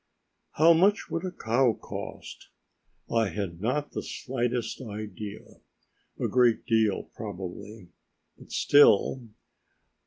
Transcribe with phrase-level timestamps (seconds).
[0.53, 2.49] How much would a cow cost?
[3.13, 5.57] I had not the slightest idea;
[6.19, 7.89] a great deal probably,
[8.35, 9.21] but still....